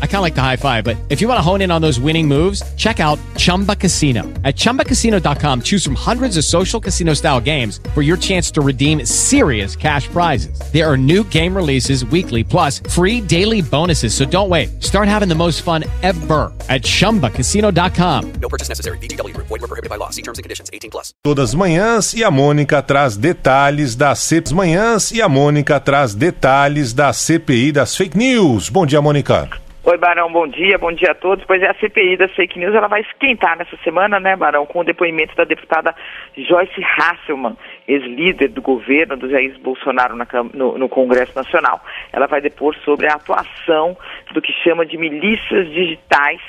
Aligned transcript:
I 0.00 0.06
kind 0.06 0.16
of 0.16 0.22
like 0.22 0.34
the 0.34 0.42
high 0.42 0.56
five, 0.56 0.82
but 0.82 0.96
if 1.10 1.20
you 1.20 1.28
want 1.28 1.38
to 1.38 1.42
hone 1.42 1.60
in 1.60 1.70
on 1.70 1.82
those 1.82 2.00
winning 2.00 2.26
moves, 2.26 2.62
check 2.76 2.98
out 2.98 3.18
Chumba 3.36 3.76
Casino. 3.76 4.22
At 4.42 4.56
ChumbaCasino.com, 4.56 5.60
choose 5.60 5.84
from 5.84 5.94
hundreds 5.94 6.38
of 6.38 6.44
social 6.44 6.80
casino 6.80 7.12
style 7.12 7.40
games 7.40 7.80
for 7.94 8.00
your 8.00 8.16
chance 8.16 8.50
to 8.52 8.62
redeem 8.62 9.04
serious 9.04 9.76
cash 9.76 10.08
prizes. 10.08 10.58
There 10.72 10.90
are 10.90 10.96
new 10.96 11.22
game 11.24 11.54
releases 11.54 12.06
weekly, 12.06 12.42
plus 12.42 12.80
free 12.90 13.20
daily 13.20 13.60
bonuses. 13.60 14.14
So 14.14 14.24
don't 14.24 14.48
wait. 14.48 14.82
Start 14.82 15.08
having 15.08 15.28
the 15.28 15.34
most 15.34 15.60
fun 15.60 15.84
ever 16.02 16.50
at 16.70 16.82
ChumbaCasino.com. 16.82 18.32
No 18.40 18.48
purchase 18.48 18.70
necessary. 18.70 18.98
VGW. 18.98 19.36
Void 19.36 19.50
were 19.50 19.68
prohibited 19.68 19.90
by 19.90 19.96
law. 19.96 20.08
See 20.10 20.22
terms 20.22 20.38
and 20.38 20.44
conditions. 20.44 20.70
18 20.72 20.90
plus. 20.90 21.12
Todas 21.22 21.50
as 21.50 21.54
manhãs 21.54 22.14
e 22.14 22.24
a 22.24 22.30
Mônica 22.30 22.82
traz 22.82 23.16
detalhes 23.16 23.94
das 23.94 24.18
CPIs 24.20 24.52
manhãs 24.52 25.12
e 25.12 25.20
a 25.20 25.28
Mônica 25.28 25.78
traz 25.80 26.14
detalhes 26.14 26.92
da 26.92 27.12
CPI 27.12 27.72
das 27.72 27.94
fake 27.96 28.16
news. 28.16 28.68
Bom 28.70 28.86
dia, 28.86 29.00
Mônica. 29.00 29.65
Oi, 29.88 29.96
Barão, 29.98 30.32
bom 30.32 30.48
dia, 30.48 30.76
bom 30.78 30.90
dia 30.90 31.12
a 31.12 31.14
todos. 31.14 31.44
Pois 31.44 31.62
é, 31.62 31.70
a 31.70 31.74
CPI 31.74 32.16
das 32.16 32.32
fake 32.32 32.58
news 32.58 32.74
ela 32.74 32.88
vai 32.88 33.02
esquentar 33.02 33.56
nessa 33.56 33.76
semana, 33.84 34.18
né, 34.18 34.34
Barão, 34.34 34.66
com 34.66 34.80
o 34.80 34.84
depoimento 34.84 35.36
da 35.36 35.44
deputada 35.44 35.94
Joyce 36.36 36.84
Hasselman, 36.98 37.56
ex-líder 37.86 38.48
do 38.48 38.60
governo 38.60 39.16
do 39.16 39.30
Jair 39.30 39.56
Bolsonaro 39.60 40.16
na, 40.16 40.26
no, 40.52 40.76
no, 40.76 40.88
Congresso 40.88 41.36
Nacional. 41.36 41.80
Ela 42.12 42.26
vai 42.26 42.40
depor 42.40 42.74
sobre 42.84 43.06
a 43.06 43.14
atuação 43.14 43.96
do 44.32 44.42
que 44.42 44.52
chama 44.64 44.84
de 44.84 44.98
milícias 44.98 45.68
digitais, 45.68 46.40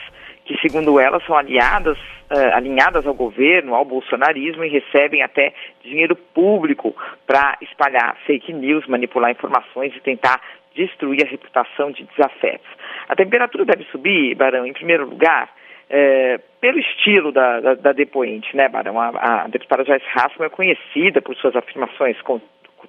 que, 0.44 0.60
segundo 0.60 1.00
ela, 1.00 1.22
são 1.28 1.38
aliadas, 1.38 2.00
uh, 2.32 2.56
alinhadas 2.56 3.06
ao 3.06 3.14
governo, 3.14 3.76
ao 3.76 3.86
bolsonarismo 3.86 4.64
e 4.64 4.70
recebem 4.70 5.22
até 5.22 5.54
dinheiro 5.84 6.16
público 6.16 6.96
para 7.28 7.56
espalhar 7.62 8.18
fake 8.26 8.52
news, 8.52 8.88
manipular 8.88 9.30
informações 9.30 9.96
e 9.96 10.00
tentar 10.00 10.42
destruir 10.78 11.26
a 11.26 11.30
reputação 11.30 11.92
de 11.92 12.04
desafetos. 12.04 12.70
A 13.10 13.16
temperatura 13.16 13.66
deve 13.66 13.84
subir, 13.92 14.36
Barão, 14.36 14.66
em 14.66 14.74
primeiro 14.74 15.10
lugar, 15.10 15.50
é, 15.90 16.38
pelo 16.62 16.80
estilo 16.80 17.32
da, 17.32 17.60
da, 17.60 17.74
da, 17.74 17.92
depoente, 17.92 18.56
né, 18.56 18.70
Barão? 18.70 19.00
A, 19.00 19.10
a 19.44 19.48
deputada 19.48 19.84
Joyce 19.84 20.06
Hassman 20.16 20.48
é 20.48 20.50
conhecida 20.50 21.22
por 21.22 21.36
suas 21.36 21.56
afirmações 21.56 22.22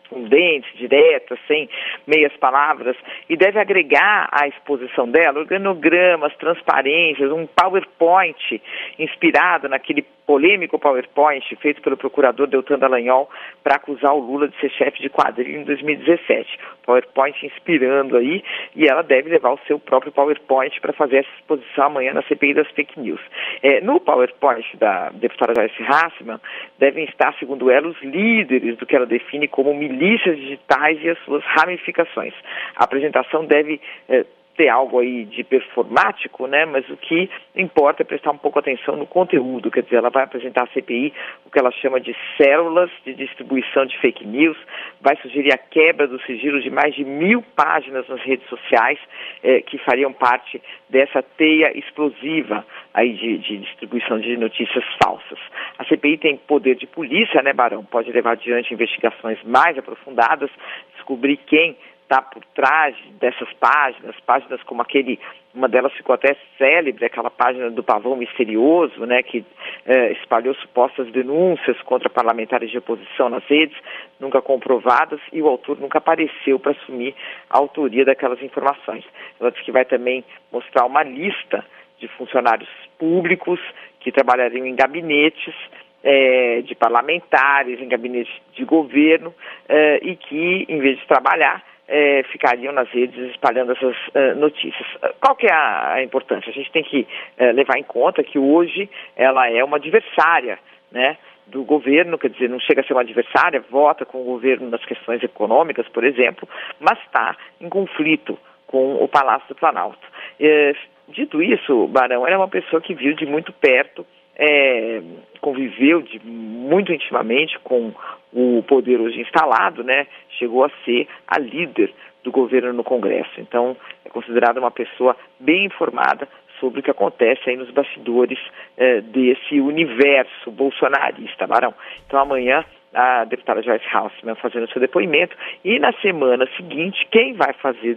contundentes, 0.09 0.71
diretas, 0.77 1.39
sem 1.47 1.69
meias 2.07 2.35
palavras, 2.37 2.97
e 3.29 3.37
deve 3.37 3.59
agregar 3.59 4.29
à 4.33 4.49
exposição 4.49 5.09
dela 5.09 5.41
organogramas, 5.41 6.35
transparências, 6.37 7.31
um 7.31 7.47
PowerPoint 7.47 8.63
inspirado 8.99 9.69
naquele 9.69 10.05
polêmico 10.29 10.79
PowerPoint 10.79 11.57
feito 11.57 11.81
pelo 11.81 11.97
procurador 11.97 12.47
Deltan 12.47 12.79
Dallagnol 12.79 13.31
para 13.65 13.77
acusar 13.77 14.15
o 14.15 14.19
Lula 14.19 14.47
de 14.47 14.61
ser 14.61 14.71
chefe 14.73 15.01
de 15.01 15.09
quadrilha 15.09 15.57
em 15.57 15.65
2017. 15.65 16.59
PowerPoint 16.85 17.47
inspirando 17.47 18.15
aí, 18.15 18.45
e 18.77 18.87
ela 18.87 19.01
deve 19.01 19.31
levar 19.31 19.53
o 19.53 19.61
seu 19.67 19.79
próprio 19.79 20.13
PowerPoint 20.13 20.79
para 20.83 20.93
fazer 20.93 21.19
essa 21.19 21.31
exposição 21.39 21.87
amanhã 21.87 22.13
na 22.13 22.23
CPI 22.25 22.53
das 22.53 22.69
fake 22.73 23.01
news. 23.01 23.21
É, 23.63 23.81
no 23.81 24.01
PowerPoint 24.01 24.77
da 24.77 25.09
deputada 25.11 25.55
Joyce 25.55 25.83
Hassman, 25.83 26.39
devem 26.79 27.05
estar, 27.05 27.35
segundo 27.39 27.71
ela, 27.71 27.89
os 27.89 28.01
líderes 28.03 28.77
do 28.77 28.85
que 28.85 28.95
ela 28.95 29.07
define 29.07 29.49
como 29.49 29.73
milícias 29.89 30.37
digitais 30.37 31.03
e 31.03 31.11
as 31.11 31.19
suas 31.21 31.43
ramificações. 31.45 32.35
A 32.77 32.85
apresentação 32.85 33.45
deve 33.45 33.81
é, 34.09 34.25
ter 34.59 34.69
algo 34.69 34.99
aí 34.99 35.25
de 35.25 35.45
performático, 35.45 36.49
né? 36.49 36.67
Mas 36.67 36.87
o 36.91 36.97
que 36.97 37.31
importa 37.55 38.03
é 38.03 38.05
prestar 38.05 38.33
um 38.33 38.37
pouco 38.37 38.59
atenção 38.59 38.97
no 38.97 39.07
conteúdo, 39.07 39.71
quer 39.71 39.85
dizer, 39.85 39.97
ela 39.97 40.11
vai 40.11 40.25
apresentar 40.25 40.65
à 40.65 40.67
CPI 40.67 41.15
o 41.47 41.51
que 41.51 41.61
ela 41.61 41.71
chama 41.71 42.01
de 42.01 42.15
células 42.37 42.91
de 43.05 43.15
distribuição 43.15 43.87
de 43.87 43.97
fake 43.99 44.27
news, 44.27 44.59
vai 45.01 45.17
sugerir 45.23 45.55
a 45.55 45.59
quebra 45.59 46.09
do 46.09 46.21
sigilo 46.23 46.61
de 46.61 46.71
mais 46.71 46.93
de 46.93 47.05
mil 47.05 47.41
páginas 47.55 48.09
nas 48.09 48.21
redes 48.23 48.47
sociais 48.49 48.99
eh, 49.45 49.61
que 49.61 49.79
fariam 49.79 50.13
parte 50.13 50.61
dessa 50.91 51.23
teia 51.23 51.79
explosiva 51.79 52.67
aí 52.93 53.13
de, 53.13 53.39
de 53.39 53.59
distribuição 53.59 54.19
de 54.19 54.37
notícias 54.37 54.85
falsas. 55.01 55.39
A 55.79 55.85
CPI 55.85 56.19
tem 56.19 56.37
poder 56.37 56.75
de 56.75 56.87
polícia, 56.89 57.41
né, 57.43 57.53
Barão? 57.53 57.85
Pode 57.85 58.11
levar 58.11 58.33
adiante 58.33 58.75
investigações 58.75 59.39
mais 59.45 59.79
aprofundadas, 59.79 60.51
descobrir 60.97 61.37
quem 61.47 61.77
está 62.09 62.23
por 62.23 62.43
trás 62.55 62.97
dessas 63.21 63.53
páginas, 63.61 64.17
páginas 64.25 64.63
como 64.63 64.81
aquele, 64.81 65.21
uma 65.55 65.69
delas 65.69 65.93
ficou 65.93 66.15
até 66.15 66.35
célebre, 66.57 67.05
aquela 67.05 67.29
página 67.29 67.71
do 67.71 67.83
pavão 67.83 68.17
misterioso, 68.17 69.05
né, 69.05 69.23
que 69.23 69.45
eh, 69.85 70.13
espalhou 70.13 70.55
supostas 70.55 71.13
denúncias 71.13 71.79
contra 71.83 72.09
parlamentares 72.09 72.71
de 72.71 72.79
oposição 72.79 73.29
nas 73.29 73.45
redes, 73.45 73.77
nunca 74.19 74.41
comprovadas, 74.41 75.21
e 75.31 75.43
o 75.43 75.49
autor 75.49 75.79
nunca 75.79 75.99
apareceu 75.99 76.59
para 76.59 76.73
assumir 76.73 77.15
a 77.51 77.59
autoria 77.59 78.07
daquelas 78.07 78.43
informações. 78.43 79.05
Ela 79.39 79.51
disse 79.51 79.65
que 79.65 79.73
vai 79.73 79.85
também 79.85 80.25
mostrar 80.51 80.87
uma 80.87 81.03
lista 81.03 81.63
de 81.99 82.09
funcionários 82.09 82.71
públicos 82.99 83.61
que 84.01 84.11
trabalhariam 84.11 84.65
em 84.65 84.75
gabinetes 84.75 85.55
é, 86.03 86.63
de 86.63 86.75
parlamentares, 86.75 87.81
em 87.81 87.89
gabinetes 87.89 88.33
de 88.55 88.65
governo, 88.65 89.35
é, 89.69 89.99
e 90.03 90.17
que, 90.17 90.65
em 90.69 90.79
vez 90.79 90.99
de 90.99 91.07
trabalhar, 91.07 91.63
é, 91.89 92.23
ficariam 92.25 92.73
nas 92.73 92.89
redes 92.91 93.19
espalhando 93.31 93.73
essas 93.73 93.97
uh, 94.09 94.37
notícias. 94.37 94.87
Qual 95.21 95.35
que 95.35 95.47
é 95.47 95.53
a, 95.53 95.95
a, 95.95 96.03
importância? 96.03 96.51
A 96.51 96.53
gente 96.53 96.71
tem 96.71 96.85
que 96.85 97.07
uh, 97.41 97.53
levar 97.55 97.79
em 97.79 97.83
conta 97.83 98.23
que 98.23 98.39
hoje 98.39 98.89
ela 99.17 99.51
é 99.51 99.65
uma 99.65 99.79
adversária, 99.79 100.59
né? 100.93 101.17
do 101.47 101.65
governo, 101.65 102.19
quer 102.19 102.29
dizer, 102.29 102.49
não 102.49 102.61
chega 102.61 102.83
a 102.83 102.85
ser 102.85 102.93
uma 102.93 103.01
adversária, 103.01 103.65
vota 103.71 104.05
com 104.05 104.21
o 104.21 104.25
governo 104.25 104.69
nas 104.69 104.85
questões 104.85 105.23
econômicas, 105.23 105.89
por 105.89 106.05
exemplo, 106.05 106.47
mas 106.79 106.99
está 107.01 107.35
em 107.59 107.71
conflito 107.71 108.39
com 108.67 109.03
o 109.03 109.09
Palácio 109.09 109.49
do 109.49 109.55
Planalto. 109.55 110.07
É, 110.39 110.75
dito 111.09 111.43
isso, 111.43 111.87
Barão 111.89 112.27
era 112.27 112.39
uma 112.39 112.49
pessoa 112.49 112.83
que 112.83 112.95
viu 112.95 113.15
de 113.15 113.25
muito 113.25 113.51
perto, 113.51 114.07
é, 114.37 115.01
conviveu 115.41 116.03
de, 116.03 116.21
muito 116.69 116.93
intimamente 116.93 117.59
com 117.61 117.93
o 118.33 118.63
poder 118.63 119.01
hoje 119.01 119.21
instalado, 119.21 119.83
né, 119.83 120.07
chegou 120.39 120.65
a 120.65 120.71
ser 120.85 121.09
a 121.27 121.39
líder 121.39 121.93
do 122.23 122.31
governo 122.31 122.73
no 122.73 122.85
Congresso. 122.85 123.41
Então, 123.41 123.77
é 124.05 124.09
considerada 124.11 124.61
uma 124.61 124.71
pessoa 124.71 125.17
bem 125.41 125.65
informada 125.65 126.29
sobre 126.61 126.81
o 126.81 126.83
que 126.83 126.91
acontece 126.91 127.49
aí 127.49 127.57
nos 127.57 127.71
bastidores 127.71 128.39
eh, 128.77 129.01
desse 129.01 129.61
universo 129.61 130.51
bolsonarista, 130.51 131.47
Barão. 131.47 131.73
Então, 132.07 132.21
amanhã, 132.21 132.65
a 132.93 133.25
deputada 133.25 133.63
Joyce 133.63 133.87
Hausmann 133.93 134.35
fazendo 134.37 134.69
seu 134.71 134.81
depoimento 134.81 135.37
e 135.65 135.79
na 135.79 135.93
semana 136.01 136.49
seguinte, 136.57 137.07
quem 137.11 137.35
vai 137.35 137.53
fazer 137.55 137.95